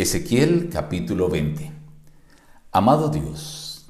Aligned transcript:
Ezequiel 0.00 0.70
capítulo 0.72 1.28
20 1.28 1.72
Amado 2.72 3.10
Dios, 3.10 3.84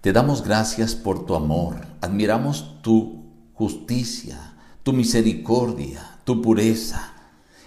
te 0.00 0.12
damos 0.12 0.42
gracias 0.42 0.96
por 0.96 1.24
tu 1.24 1.36
amor, 1.36 1.76
admiramos 2.00 2.82
tu 2.82 3.26
justicia, 3.54 4.54
tu 4.82 4.92
misericordia, 4.92 6.18
tu 6.24 6.42
pureza, 6.42 7.12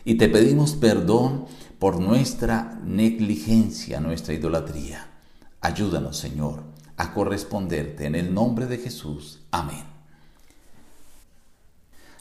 y 0.03 0.15
te 0.15 0.27
pedimos 0.27 0.73
perdón 0.73 1.45
por 1.79 2.01
nuestra 2.01 2.77
negligencia, 2.83 4.01
nuestra 4.01 4.33
idolatría. 4.33 5.07
Ayúdanos, 5.61 6.17
Señor, 6.17 6.63
a 6.97 7.13
corresponderte 7.13 8.07
en 8.07 8.15
el 8.15 8.33
nombre 8.33 8.65
de 8.65 8.77
Jesús. 8.77 9.39
Amén. 9.51 9.85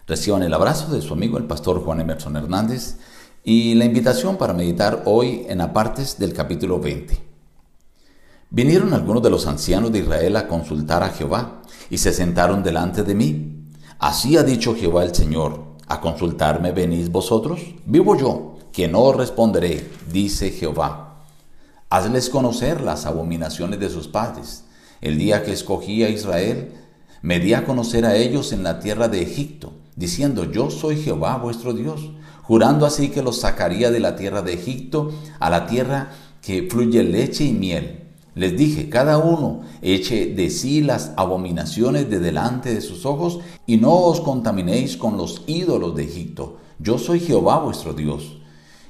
Reciban 0.06 0.44
el 0.44 0.54
abrazo 0.54 0.94
de 0.94 1.02
su 1.02 1.14
amigo 1.14 1.36
el 1.36 1.46
pastor 1.46 1.82
Juan 1.82 1.98
Emerson 1.98 2.36
Hernández 2.36 2.96
y 3.46 3.74
la 3.74 3.84
invitación 3.84 4.38
para 4.38 4.54
meditar 4.54 5.02
hoy 5.04 5.44
en 5.48 5.60
apartes 5.60 6.18
del 6.18 6.32
capítulo 6.32 6.80
20. 6.80 7.18
Vinieron 8.48 8.94
algunos 8.94 9.22
de 9.22 9.28
los 9.28 9.46
ancianos 9.46 9.92
de 9.92 9.98
Israel 9.98 10.36
a 10.36 10.48
consultar 10.48 11.02
a 11.02 11.10
Jehová 11.10 11.60
y 11.90 11.98
se 11.98 12.12
sentaron 12.12 12.62
delante 12.62 13.02
de 13.02 13.14
mí. 13.14 13.66
Así 13.98 14.38
ha 14.38 14.42
dicho 14.42 14.74
Jehová 14.74 15.04
el 15.04 15.14
Señor, 15.14 15.62
a 15.86 16.00
consultarme 16.00 16.72
venís 16.72 17.12
vosotros. 17.12 17.60
Vivo 17.84 18.16
yo, 18.16 18.56
que 18.72 18.88
no 18.88 19.12
responderé, 19.12 19.90
dice 20.10 20.50
Jehová. 20.50 21.26
Hazles 21.90 22.30
conocer 22.30 22.80
las 22.80 23.04
abominaciones 23.04 23.78
de 23.78 23.90
sus 23.90 24.08
padres. 24.08 24.64
El 25.02 25.18
día 25.18 25.42
que 25.42 25.52
escogí 25.52 26.02
a 26.02 26.08
Israel, 26.08 26.72
me 27.20 27.40
di 27.40 27.52
a 27.52 27.66
conocer 27.66 28.06
a 28.06 28.16
ellos 28.16 28.52
en 28.52 28.62
la 28.62 28.80
tierra 28.80 29.08
de 29.08 29.20
Egipto, 29.20 29.74
diciendo, 29.96 30.50
yo 30.50 30.70
soy 30.70 30.96
Jehová 30.96 31.36
vuestro 31.36 31.72
Dios 31.72 32.10
jurando 32.44 32.84
así 32.86 33.08
que 33.08 33.22
los 33.22 33.40
sacaría 33.40 33.90
de 33.90 34.00
la 34.00 34.16
tierra 34.16 34.42
de 34.42 34.52
Egipto 34.52 35.12
a 35.40 35.50
la 35.50 35.66
tierra 35.66 36.12
que 36.42 36.68
fluye 36.70 37.02
leche 37.02 37.44
y 37.44 37.52
miel. 37.52 38.00
Les 38.34 38.56
dije, 38.56 38.88
cada 38.88 39.18
uno 39.18 39.62
eche 39.80 40.26
de 40.26 40.50
sí 40.50 40.82
las 40.82 41.12
abominaciones 41.16 42.10
de 42.10 42.18
delante 42.18 42.74
de 42.74 42.80
sus 42.80 43.06
ojos 43.06 43.40
y 43.66 43.76
no 43.76 43.94
os 43.94 44.20
contaminéis 44.20 44.96
con 44.96 45.16
los 45.16 45.42
ídolos 45.46 45.94
de 45.94 46.04
Egipto. 46.04 46.58
Yo 46.78 46.98
soy 46.98 47.20
Jehová 47.20 47.60
vuestro 47.60 47.94
Dios. 47.94 48.38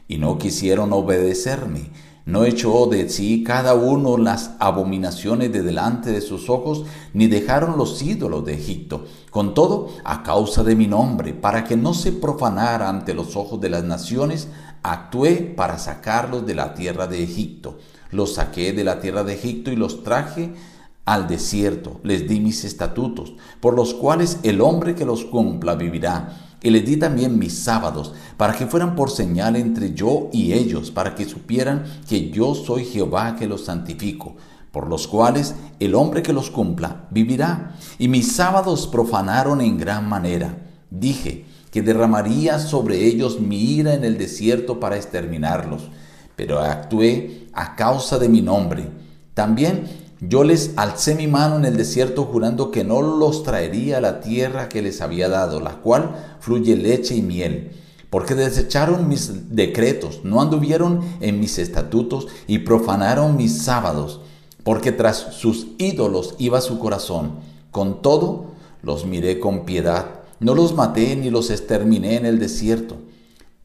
Y 0.06 0.19
no 0.19 0.36
quisieron 0.36 0.92
obedecerme 0.92 1.91
no 2.27 2.44
echó 2.44 2.86
de 2.86 3.08
sí 3.11 3.44
cada 3.44 3.75
uno 3.75 4.17
las 4.17 4.53
abominaciones 4.58 5.53
de 5.53 5.62
delante 5.62 6.11
de 6.11 6.22
sus 6.22 6.48
ojos, 6.48 6.84
ni 7.12 7.27
dejaron 7.27 7.77
los 7.77 8.00
ídolos 8.03 8.44
de 8.44 8.55
Egipto. 8.55 9.05
Con 9.31 9.53
todo, 9.53 9.91
a 10.05 10.22
causa 10.22 10.64
de 10.64 10.75
mi 10.75 10.86
nombre, 10.86 11.34
para 11.34 11.64
que 11.64 11.77
no 11.77 11.92
se 11.92 12.12
profanara 12.12 12.89
ante 12.89 13.12
los 13.12 13.36
ojos 13.36 13.61
de 13.61 13.69
las 13.69 13.84
naciones, 13.84 14.48
actué 14.83 15.36
para 15.56 15.78
sacarlos 15.78 16.47
de 16.47 16.55
la 16.55 16.75
tierra 16.75 17.06
de 17.06 17.22
Egipto. 17.22 17.78
Los 18.11 18.34
saqué 18.34 18.72
de 18.72 18.84
la 18.84 19.00
tierra 19.00 19.25
de 19.25 19.34
Egipto 19.34 19.70
y 19.70 19.77
los 19.77 20.03
traje 20.03 20.55
al 21.05 21.27
desierto. 21.27 22.00
Les 22.02 22.28
di 22.28 22.41
mis 22.41 22.64
estatutos, 22.64 23.34
por 23.60 23.74
los 23.74 23.94
cuales 23.94 24.38
el 24.42 24.60
hombre 24.60 24.94
que 24.94 25.05
los 25.05 25.24
cumpla 25.24 25.74
vivirá 25.74 26.44
y 26.64 26.70
les 26.70 26.86
di 26.86 26.97
también 26.97 27.38
mis 27.38 27.58
sábados, 27.58 28.14
para 28.38 28.55
que 28.55 28.66
fueran 28.66 28.97
por 28.97 29.10
señal 29.10 29.55
entre 29.55 29.92
yo 29.92 30.30
y 30.32 30.55
ellos, 30.55 30.91
para 30.91 31.14
que 31.14 31.27
supieran 31.27 31.84
que 32.08 32.30
yo 32.30 32.55
soy 32.55 32.86
Jehová 32.86 33.36
que 33.36 33.47
los 33.47 33.66
santifico, 33.66 34.36
por 34.72 34.88
los 34.88 35.06
cuales 35.06 35.55
el 35.78 35.94
hombre 35.94 36.22
que 36.22 36.32
los 36.32 36.50
cumpla 36.50 37.06
vivirá. 37.10 37.77
Y 37.98 38.08
mis 38.08 38.32
sábados 38.32 38.86
profanaron 38.86 39.60
en 39.60 39.77
gran 39.77 40.08
manera. 40.08 40.56
Dije 40.91 41.44
que 41.70 41.82
derramaría 41.82 42.58
sobre 42.58 43.05
ellos 43.05 43.41
mi 43.41 43.62
ira 43.62 43.92
en 43.92 44.02
el 44.02 44.16
desierto 44.16 44.80
para 44.80 44.97
exterminarlos, 44.97 45.91
pero 46.34 46.60
actué 46.60 47.48
a 47.52 47.77
causa 47.77 48.19
de 48.19 48.30
mi 48.30 48.41
nombre. 48.41 48.88
También 49.34 50.03
yo 50.28 50.44
les 50.44 50.72
alcé 50.77 51.14
mi 51.14 51.27
mano 51.27 51.56
en 51.56 51.64
el 51.64 51.77
desierto 51.77 52.25
jurando 52.25 52.70
que 52.70 52.84
no 52.84 53.03
los 53.03 53.42
traería 53.42 53.98
a 53.98 54.00
la 54.00 54.21
tierra 54.21 54.69
que 54.69 54.82
les 54.82 55.00
había 55.00 55.28
dado, 55.28 55.60
la 55.60 55.81
cual 55.81 56.37
fluye 56.41 56.76
leche 56.76 57.15
y 57.15 57.22
miel, 57.22 57.72
porque 58.10 58.34
desecharon 58.34 59.09
mis 59.09 59.54
decretos, 59.54 60.21
no 60.25 60.41
anduvieron 60.41 61.00
en 61.21 61.41
mis 61.41 61.59
estatutos 61.59 62.28
y 62.47 62.59
profanaron 62.60 63.37
mis 63.37 63.62
sábados, 63.62 64.21
porque 64.62 64.93
tras 64.93 65.16
sus 65.32 65.66
ídolos 65.78 66.37
iba 66.38 66.60
su 66.60 66.78
corazón. 66.78 67.32
Con 67.71 68.00
todo, 68.00 68.53
los 68.82 69.04
miré 69.04 69.41
con 69.41 69.65
piedad, 69.65 70.21
no 70.41 70.54
los 70.54 70.75
maté 70.75 71.16
ni 71.16 71.31
los 71.31 71.50
exterminé 71.50 72.16
en 72.16 72.27
el 72.27 72.38
desierto. 72.38 72.97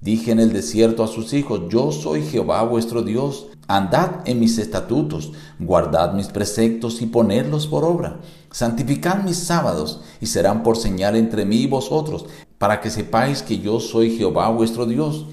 Dije 0.02 0.32
en 0.32 0.40
el 0.40 0.54
desierto 0.54 1.04
a 1.04 1.08
sus 1.08 1.34
hijos, 1.34 1.64
yo 1.70 1.92
soy 1.92 2.24
Jehová 2.24 2.64
vuestro 2.64 3.02
Dios, 3.04 3.48
andad 3.70 4.22
en 4.26 4.40
mis 4.40 4.58
estatutos, 4.58 5.32
guardad 5.60 6.14
mis 6.14 6.28
preceptos 6.28 7.04
y 7.04 7.06
ponedlos 7.06 7.68
por 7.68 7.86
obra. 7.86 8.18
Santificad 8.52 9.24
mis 9.24 9.38
sábados 9.38 10.02
y 10.20 10.26
serán 10.26 10.64
por 10.64 10.76
señal 10.76 11.16
entre 11.16 11.46
mí 11.46 11.58
y 11.58 11.68
vosotros, 11.68 12.26
para 12.58 12.82
que 12.82 12.90
sepáis 12.90 13.44
que 13.44 13.60
yo 13.60 13.80
soy 13.80 14.18
Jehová 14.18 14.50
vuestro 14.50 14.88
Dios. 14.88 15.28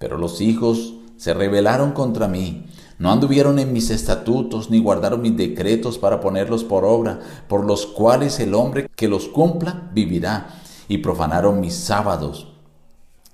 Pero 0.00 0.18
los 0.18 0.40
hijos 0.40 0.94
se 1.16 1.32
rebelaron 1.32 1.92
contra 1.92 2.26
mí, 2.26 2.66
no 2.98 3.12
anduvieron 3.12 3.60
en 3.60 3.72
mis 3.72 3.90
estatutos 3.90 4.68
ni 4.68 4.80
guardaron 4.80 5.22
mis 5.22 5.36
decretos 5.36 5.96
para 5.96 6.20
ponerlos 6.20 6.64
por 6.64 6.84
obra, 6.84 7.20
por 7.46 7.64
los 7.64 7.86
cuales 7.86 8.40
el 8.40 8.54
hombre 8.54 8.90
que 8.96 9.06
los 9.06 9.28
cumpla 9.28 9.90
vivirá, 9.94 10.60
y 10.88 10.98
profanaron 10.98 11.60
mis 11.60 11.74
sábados 11.74 12.49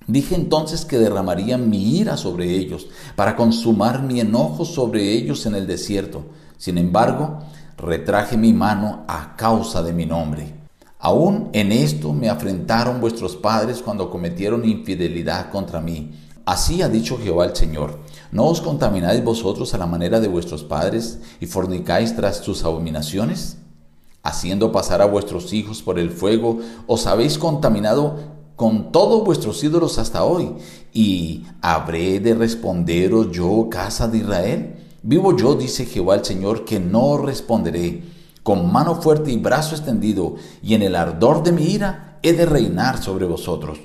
Dije 0.06 0.36
entonces 0.36 0.84
que 0.84 0.98
derramaría 0.98 1.58
mi 1.58 1.98
ira 1.98 2.16
sobre 2.16 2.54
ellos, 2.54 2.86
para 3.16 3.34
consumar 3.34 4.02
mi 4.02 4.20
enojo 4.20 4.64
sobre 4.64 5.12
ellos 5.12 5.46
en 5.46 5.56
el 5.56 5.66
desierto. 5.66 6.26
Sin 6.58 6.78
embargo, 6.78 7.40
retraje 7.76 8.36
mi 8.36 8.52
mano 8.52 9.04
a 9.08 9.34
causa 9.36 9.82
de 9.82 9.92
mi 9.92 10.06
nombre. 10.06 10.54
Aún 10.98 11.50
en 11.52 11.72
esto 11.72 12.12
me 12.12 12.28
afrentaron 12.28 13.00
vuestros 13.00 13.36
padres 13.36 13.82
cuando 13.82 14.10
cometieron 14.10 14.64
infidelidad 14.64 15.50
contra 15.50 15.80
mí. 15.80 16.12
Así 16.44 16.82
ha 16.82 16.88
dicho 16.88 17.18
Jehová 17.18 17.44
el 17.44 17.56
Señor. 17.56 17.98
¿No 18.30 18.46
os 18.46 18.60
contamináis 18.60 19.22
vosotros 19.22 19.74
a 19.74 19.78
la 19.78 19.86
manera 19.86 20.20
de 20.20 20.28
vuestros 20.28 20.62
padres 20.62 21.18
y 21.40 21.46
fornicáis 21.46 22.14
tras 22.14 22.38
sus 22.38 22.64
abominaciones? 22.64 23.58
Haciendo 24.22 24.72
pasar 24.72 25.02
a 25.02 25.06
vuestros 25.06 25.52
hijos 25.52 25.82
por 25.82 25.98
el 25.98 26.10
fuego, 26.10 26.60
os 26.86 27.06
habéis 27.06 27.38
contaminado 27.38 28.35
con 28.56 28.90
todos 28.90 29.24
vuestros 29.24 29.62
ídolos 29.62 29.98
hasta 29.98 30.24
hoy, 30.24 30.54
y 30.92 31.44
habré 31.60 32.20
de 32.20 32.34
responderos 32.34 33.30
yo, 33.30 33.68
casa 33.70 34.08
de 34.08 34.18
Israel. 34.18 34.76
Vivo 35.02 35.36
yo, 35.36 35.54
dice 35.54 35.84
Jehová 35.84 36.16
el 36.16 36.24
Señor, 36.24 36.64
que 36.64 36.80
no 36.80 37.18
responderé. 37.18 38.02
Con 38.42 38.72
mano 38.72 39.02
fuerte 39.02 39.30
y 39.30 39.36
brazo 39.36 39.76
extendido, 39.76 40.36
y 40.62 40.74
en 40.74 40.82
el 40.82 40.96
ardor 40.96 41.42
de 41.42 41.52
mi 41.52 41.64
ira, 41.64 42.18
he 42.22 42.32
de 42.32 42.46
reinar 42.46 43.02
sobre 43.02 43.26
vosotros. 43.26 43.78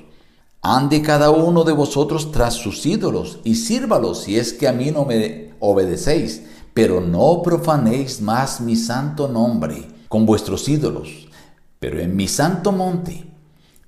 Ande 0.62 1.02
cada 1.02 1.30
uno 1.30 1.64
de 1.64 1.72
vosotros 1.72 2.32
tras 2.32 2.54
sus 2.54 2.86
ídolos, 2.86 3.40
y 3.44 3.56
sírvalos 3.56 4.22
si 4.22 4.38
es 4.38 4.54
que 4.54 4.68
a 4.68 4.72
mí 4.72 4.90
no 4.90 5.04
me 5.04 5.52
obedecéis, 5.60 6.44
pero 6.72 7.00
no 7.00 7.42
profanéis 7.42 8.22
más 8.22 8.60
mi 8.60 8.76
santo 8.76 9.28
nombre 9.28 9.86
con 10.08 10.24
vuestros 10.24 10.68
ídolos. 10.68 11.28
Pero 11.78 12.00
en 12.00 12.16
mi 12.16 12.28
santo 12.28 12.72
monte, 12.72 13.31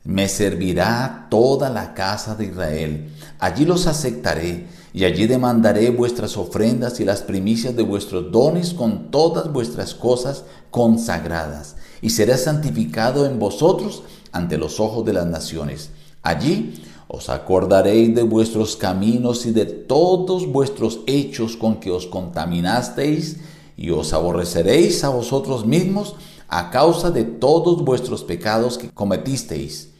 me 0.04 0.28
servirá 0.28 1.28
toda 1.30 1.70
la 1.70 1.94
casa 1.94 2.34
de 2.34 2.46
Israel. 2.46 3.10
Allí 3.38 3.64
los 3.64 3.86
aceptaré 3.86 4.66
y 4.92 5.04
allí 5.04 5.26
demandaré 5.26 5.90
vuestras 5.90 6.36
ofrendas 6.36 7.00
y 7.00 7.04
las 7.04 7.22
primicias 7.22 7.74
de 7.74 7.82
vuestros 7.82 8.30
dones 8.30 8.74
con 8.74 9.10
todas 9.10 9.50
vuestras 9.50 9.94
cosas 9.94 10.44
consagradas. 10.70 11.76
Y 12.02 12.10
será 12.10 12.36
santificado 12.36 13.24
en 13.24 13.38
vosotros 13.38 14.02
ante 14.30 14.58
los 14.58 14.78
ojos 14.78 15.06
de 15.06 15.14
las 15.14 15.26
naciones. 15.26 15.90
Allí 16.22 16.82
os 17.08 17.30
acordaréis 17.30 18.14
de 18.14 18.22
vuestros 18.22 18.76
caminos 18.76 19.46
y 19.46 19.52
de 19.52 19.64
todos 19.64 20.46
vuestros 20.46 21.00
hechos 21.06 21.56
con 21.56 21.80
que 21.80 21.90
os 21.90 22.06
contaminasteis 22.06 23.38
y 23.76 23.90
os 23.90 24.12
aborreceréis 24.12 25.02
a 25.02 25.08
vosotros 25.08 25.64
mismos 25.64 26.14
a 26.48 26.70
causa 26.70 27.10
de 27.10 27.24
todos 27.24 27.82
vuestros 27.82 28.22
pecados 28.22 28.76
que 28.78 28.90
cometisteis 28.90 29.93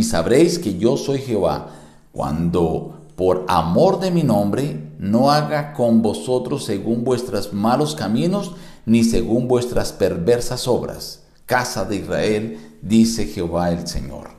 y 0.00 0.02
sabréis 0.02 0.58
que 0.58 0.78
yo 0.78 0.96
soy 0.96 1.18
Jehová, 1.18 1.68
cuando 2.10 3.00
por 3.16 3.44
amor 3.48 4.00
de 4.00 4.10
mi 4.10 4.22
nombre 4.22 4.94
no 4.98 5.30
haga 5.30 5.74
con 5.74 6.00
vosotros 6.00 6.64
según 6.64 7.04
vuestros 7.04 7.52
malos 7.52 7.94
caminos, 7.94 8.52
ni 8.86 9.04
según 9.04 9.46
vuestras 9.46 9.92
perversas 9.92 10.66
obras. 10.66 11.24
Casa 11.44 11.84
de 11.84 11.96
Israel, 11.96 12.78
dice 12.80 13.26
Jehová 13.26 13.72
el 13.72 13.86
Señor. 13.86 14.30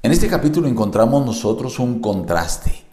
En 0.00 0.12
este 0.12 0.28
capítulo 0.28 0.68
encontramos 0.68 1.26
nosotros 1.26 1.80
un 1.80 1.98
contraste 1.98 2.84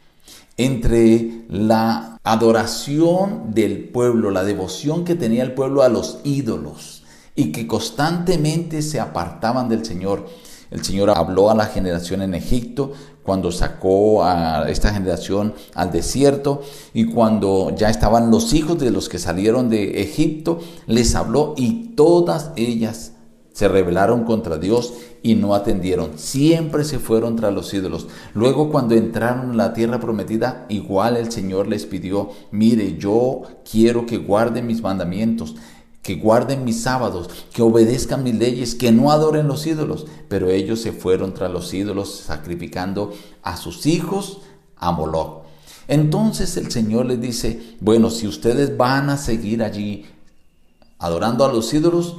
entre 0.57 1.45
la 1.49 2.17
adoración 2.23 3.53
del 3.53 3.89
pueblo, 3.89 4.31
la 4.31 4.43
devoción 4.43 5.05
que 5.05 5.13
tenía 5.13 5.43
el 5.43 5.53
pueblo 5.53 5.83
a 5.83 5.89
los 5.89 6.17
ídolos 6.23 7.03
y 7.35 7.51
que 7.51 7.67
constantemente 7.67 8.81
se 8.81 8.99
apartaban 8.99 9.69
del 9.69 9.85
Señor 9.85 10.48
El 10.71 10.83
Señor 10.83 11.09
habló 11.09 11.49
a 11.49 11.55
la 11.55 11.65
generación 11.65 12.21
en 12.21 12.35
Egipto 12.35 12.93
cuando 13.23 13.51
sacó 13.51 14.23
a 14.23 14.69
esta 14.69 14.93
generación 14.93 15.53
al 15.73 15.91
desierto 15.91 16.61
y 16.93 17.05
cuando 17.05 17.75
ya 17.75 17.89
estaban 17.89 18.31
los 18.31 18.53
hijos 18.53 18.79
de 18.79 18.91
los 18.91 19.09
que 19.09 19.19
salieron 19.19 19.69
de 19.69 20.01
Egipto, 20.01 20.59
les 20.87 21.15
habló 21.15 21.53
y 21.57 21.95
todas 21.95 22.51
ellas 22.55 23.13
se 23.51 23.67
rebelaron 23.67 24.23
contra 24.23 24.57
Dios 24.57 24.93
y 25.21 25.35
no 25.35 25.53
atendieron. 25.53 26.17
Siempre 26.17 26.83
se 26.85 26.97
fueron 26.97 27.35
tras 27.35 27.53
los 27.53 27.73
ídolos. 27.73 28.07
Luego 28.33 28.71
cuando 28.71 28.95
entraron 28.95 29.51
en 29.51 29.57
la 29.57 29.73
tierra 29.73 29.99
prometida, 29.99 30.65
igual 30.69 31.17
el 31.17 31.31
Señor 31.31 31.67
les 31.67 31.85
pidió, 31.85 32.29
mire, 32.51 32.97
yo 32.97 33.41
quiero 33.69 34.05
que 34.05 34.17
guarden 34.17 34.65
mis 34.65 34.81
mandamientos 34.81 35.55
que 36.09 36.15
guarden 36.15 36.65
mis 36.65 36.81
sábados, 36.81 37.29
que 37.53 37.61
obedezcan 37.61 38.23
mis 38.23 38.33
leyes, 38.33 38.73
que 38.73 38.91
no 38.91 39.11
adoren 39.11 39.47
los 39.47 39.67
ídolos. 39.67 40.07
Pero 40.27 40.49
ellos 40.49 40.81
se 40.81 40.91
fueron 40.91 41.35
tras 41.35 41.51
los 41.51 41.71
ídolos 41.71 42.11
sacrificando 42.25 43.13
a 43.43 43.57
sus 43.57 43.85
hijos 43.85 44.41
a 44.77 44.91
Moloch. 44.91 45.43
Entonces 45.87 46.57
el 46.57 46.71
Señor 46.71 47.05
les 47.05 47.21
dice, 47.21 47.77
bueno, 47.79 48.09
si 48.09 48.25
ustedes 48.25 48.75
van 48.75 49.11
a 49.11 49.17
seguir 49.17 49.61
allí 49.61 50.07
adorando 50.97 51.45
a 51.45 51.53
los 51.53 51.71
ídolos, 51.75 52.15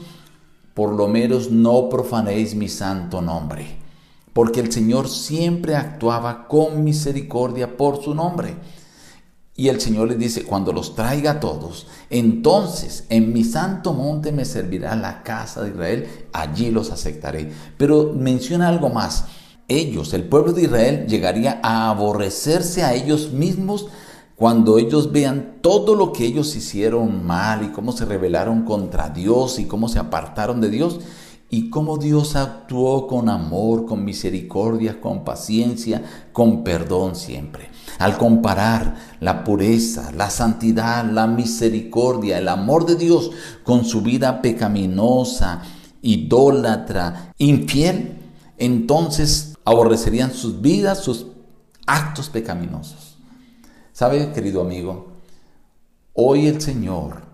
por 0.72 0.92
lo 0.92 1.08
menos 1.08 1.50
no 1.50 1.88
profanéis 1.88 2.54
mi 2.54 2.68
santo 2.68 3.20
nombre. 3.20 3.76
Porque 4.32 4.60
el 4.60 4.70
Señor 4.70 5.08
siempre 5.08 5.74
actuaba 5.74 6.46
con 6.46 6.84
misericordia 6.84 7.76
por 7.76 8.00
su 8.00 8.14
nombre. 8.14 8.54
Y 9.60 9.68
el 9.68 9.78
Señor 9.78 10.08
les 10.08 10.18
dice, 10.18 10.44
cuando 10.44 10.72
los 10.72 10.94
traiga 10.94 11.32
a 11.32 11.40
todos, 11.40 11.86
entonces 12.08 13.04
en 13.10 13.34
mi 13.34 13.44
santo 13.44 13.92
monte 13.92 14.32
me 14.32 14.46
servirá 14.46 14.96
la 14.96 15.22
casa 15.22 15.60
de 15.60 15.68
Israel, 15.68 16.08
allí 16.32 16.70
los 16.70 16.90
aceptaré. 16.90 17.52
Pero 17.76 18.14
menciona 18.16 18.68
algo 18.68 18.88
más. 18.88 19.26
Ellos, 19.68 20.14
el 20.14 20.24
pueblo 20.24 20.54
de 20.54 20.62
Israel, 20.62 21.06
llegaría 21.06 21.60
a 21.62 21.90
aborrecerse 21.90 22.84
a 22.84 22.94
ellos 22.94 23.32
mismos 23.32 23.88
cuando 24.34 24.78
ellos 24.78 25.12
vean 25.12 25.58
todo 25.60 25.94
lo 25.94 26.14
que 26.14 26.24
ellos 26.24 26.56
hicieron 26.56 27.26
mal 27.26 27.62
y 27.62 27.68
cómo 27.68 27.92
se 27.92 28.06
rebelaron 28.06 28.62
contra 28.62 29.10
Dios 29.10 29.58
y 29.58 29.66
cómo 29.66 29.90
se 29.90 29.98
apartaron 29.98 30.62
de 30.62 30.70
Dios 30.70 31.00
y 31.52 31.68
cómo 31.68 31.98
Dios 31.98 32.36
actuó 32.36 33.08
con 33.08 33.28
amor, 33.28 33.84
con 33.84 34.04
misericordia, 34.04 35.00
con 35.00 35.24
paciencia, 35.24 36.02
con 36.32 36.62
perdón 36.62 37.16
siempre. 37.16 37.70
Al 37.98 38.16
comparar 38.16 38.94
la 39.18 39.42
pureza, 39.42 40.12
la 40.12 40.30
santidad, 40.30 41.04
la 41.04 41.26
misericordia, 41.26 42.38
el 42.38 42.48
amor 42.48 42.86
de 42.86 42.94
Dios 42.94 43.32
con 43.64 43.84
su 43.84 44.00
vida 44.00 44.40
pecaminosa, 44.40 45.62
idólatra, 46.02 47.34
infiel, 47.38 48.18
entonces 48.56 49.58
aborrecerían 49.64 50.32
sus 50.32 50.60
vidas, 50.60 51.00
sus 51.00 51.26
actos 51.84 52.28
pecaminosos. 52.28 53.16
¿Sabe, 53.92 54.30
querido 54.32 54.60
amigo? 54.60 55.14
Hoy 56.14 56.46
el 56.46 56.60
Señor 56.60 57.29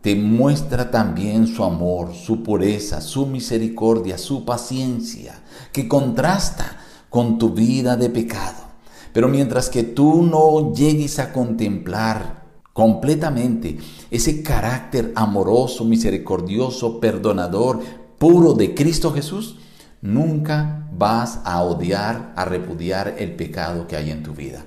te 0.00 0.14
muestra 0.14 0.90
también 0.90 1.46
su 1.46 1.62
amor, 1.62 2.14
su 2.14 2.42
pureza, 2.42 3.00
su 3.00 3.26
misericordia, 3.26 4.16
su 4.16 4.44
paciencia, 4.44 5.40
que 5.72 5.88
contrasta 5.88 6.78
con 7.10 7.38
tu 7.38 7.50
vida 7.50 7.96
de 7.96 8.08
pecado. 8.08 8.70
Pero 9.12 9.28
mientras 9.28 9.68
que 9.68 9.82
tú 9.82 10.22
no 10.22 10.72
llegues 10.72 11.18
a 11.18 11.32
contemplar 11.32 12.44
completamente 12.72 13.78
ese 14.10 14.42
carácter 14.42 15.12
amoroso, 15.16 15.84
misericordioso, 15.84 17.00
perdonador, 17.00 17.80
puro 18.18 18.54
de 18.54 18.74
Cristo 18.74 19.12
Jesús, 19.12 19.56
nunca 20.00 20.88
vas 20.96 21.40
a 21.44 21.62
odiar, 21.62 22.32
a 22.36 22.44
repudiar 22.44 23.16
el 23.18 23.34
pecado 23.34 23.86
que 23.86 23.96
hay 23.96 24.10
en 24.10 24.22
tu 24.22 24.32
vida. 24.32 24.64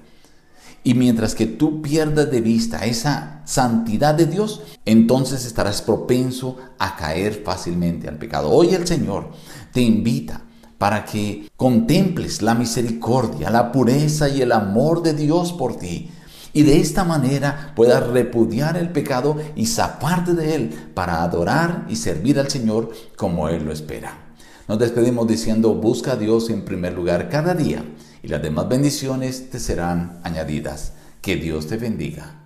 Y 0.83 0.95
mientras 0.95 1.33
que 1.33 1.45
tú 1.45 1.81
pierdas 1.81 2.29
de 2.29 2.41
vista 2.41 2.85
esa 2.85 3.41
santidad 3.45 4.15
de 4.15 4.25
Dios, 4.25 4.61
entonces 4.85 5.45
estarás 5.45 5.81
propenso 5.81 6.57
a 6.77 6.97
caer 6.97 7.41
fácilmente 7.45 8.09
al 8.09 8.17
pecado. 8.17 8.49
Hoy 8.49 8.73
el 8.73 8.85
Señor 8.85 9.29
te 9.71 9.81
invita 9.81 10.41
para 10.77 11.05
que 11.05 11.49
contemples 11.55 12.41
la 12.41 12.53
misericordia, 12.53 13.49
la 13.49 13.71
pureza 13.71 14.27
y 14.27 14.41
el 14.41 14.51
amor 14.51 15.01
de 15.01 15.13
Dios 15.13 15.53
por 15.53 15.77
ti. 15.77 16.09
Y 16.51 16.63
de 16.63 16.81
esta 16.81 17.05
manera 17.05 17.71
puedas 17.75 18.05
repudiar 18.05 18.75
el 18.75 18.89
pecado 18.89 19.37
y 19.55 19.65
zafarte 19.65 20.33
de 20.33 20.55
él 20.55 20.69
para 20.93 21.23
adorar 21.23 21.85
y 21.89 21.95
servir 21.95 22.37
al 22.39 22.49
Señor 22.49 22.91
como 23.15 23.49
Él 23.49 23.63
lo 23.63 23.71
espera. 23.71 24.17
Nos 24.67 24.77
despedimos 24.77 25.27
diciendo, 25.27 25.73
busca 25.73 26.11
a 26.11 26.15
Dios 26.15 26.49
en 26.49 26.63
primer 26.63 26.93
lugar 26.93 27.29
cada 27.29 27.55
día 27.55 27.83
y 28.23 28.29
las 28.29 28.41
demás 28.41 28.69
bendiciones 28.69 29.49
te 29.51 29.59
serán 29.59 30.19
añadidas. 30.23 30.93
Que 31.21 31.35
Dios 31.35 31.67
te 31.67 31.77
bendiga. 31.77 32.42